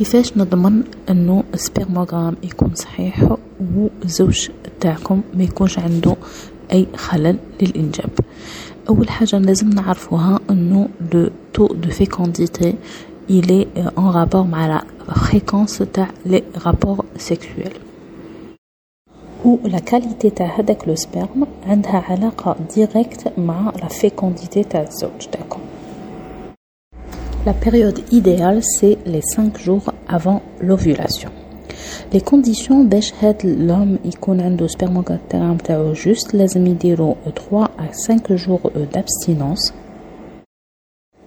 [0.00, 3.36] كيفاش نضمن أنه السبرموغرام يكون صحيح
[3.76, 4.48] والزوج
[4.80, 6.16] تاعكم ما يكونش عنده
[6.72, 8.10] أي خلل للإنجاب؟
[8.88, 12.74] أول حاجة لازم نعرفوها أنه لو تو دو فيكونديتي
[13.30, 17.78] il est en rapport مع la fréquence تاع les rapports sexuels.
[19.44, 25.26] و لا كاليتي تاع هذاك لو سبرم عندها علاقة ديريكت مع لا فيكونديتي تاع الزوج
[25.32, 25.59] تاعكم.
[27.45, 31.29] La période idéale, c'est les 5 jours avant l'ovulation.
[32.13, 38.35] Les conditions باش هاد l'homme يكون عنده spermogame تاعو juste لازم يديرو 3 à 5
[38.35, 39.73] jours d'abstinence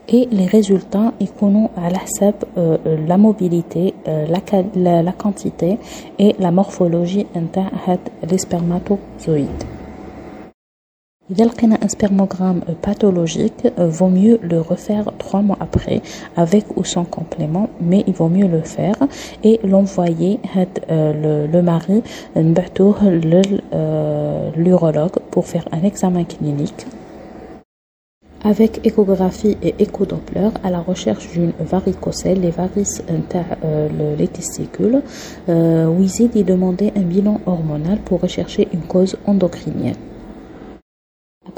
[0.09, 2.34] et les résultats يكونوا على حساب
[3.09, 4.41] la mobilité, la,
[4.77, 5.78] la, la quantité
[6.18, 8.00] et la morphologie نتاع هاد
[8.30, 9.81] les spermatozoïdes.
[11.30, 16.02] Dès qu'un spermogramme euh, pathologique, euh, vaut mieux le refaire trois mois après,
[16.36, 18.96] avec ou sans complément, mais il vaut mieux le faire
[19.44, 20.40] et l'envoyer
[20.90, 22.04] euh, le, le mari
[24.55, 26.85] l'urologue pour faire un examen clinique
[28.43, 33.02] avec échographie et échodoppler à la recherche d'une varicocèle, les varices
[33.63, 35.02] euh, les testicules.
[35.49, 39.96] Euh, Wizid y demandait un bilan hormonal pour rechercher une cause endocrinienne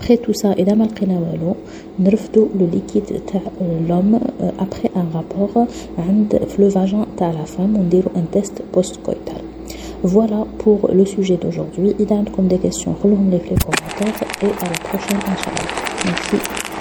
[0.04, 1.54] Après tout ça, إذا ما لقينا والو
[1.98, 3.40] نرفدو لو ليكيد تاع
[3.88, 4.18] l'homme
[4.58, 5.58] après un rapport
[5.98, 9.42] عند في le vagin تاع la femme ونديرو un test post-coital.
[10.04, 11.94] Voilà pour le sujet d'aujourd'hui.
[12.00, 15.66] إذا عندكم des questions, خلوهم لي في les commentaires et à la prochaine, Inch'Allah.
[16.04, 16.73] Merci.